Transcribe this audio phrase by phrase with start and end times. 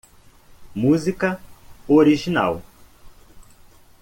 [0.73, 1.39] Música
[1.87, 2.63] original.